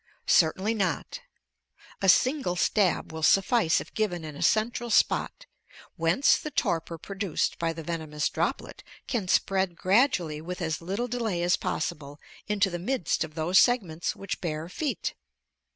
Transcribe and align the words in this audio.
Certainly 0.25 0.73
not: 0.73 1.19
a 2.01 2.09
single 2.09 2.55
stab 2.55 3.13
will 3.13 3.21
suffice 3.21 3.79
if 3.79 3.93
given 3.93 4.23
in 4.25 4.35
a 4.35 4.41
central 4.41 4.89
spot, 4.89 5.45
whence 5.95 6.37
the 6.39 6.49
torpor 6.49 6.97
produced 6.97 7.59
by 7.59 7.71
the 7.71 7.83
venomous 7.83 8.27
droplet 8.27 8.83
can 9.05 9.27
spread 9.27 9.75
gradually 9.75 10.41
with 10.41 10.59
as 10.59 10.81
little 10.81 11.07
delay 11.07 11.43
as 11.43 11.55
possible 11.55 12.19
into 12.47 12.71
the 12.71 12.79
midst 12.79 13.23
of 13.23 13.35
those 13.35 13.59
segments 13.59 14.15
which 14.15 14.41
bear 14.41 14.67
feet. 14.69 15.13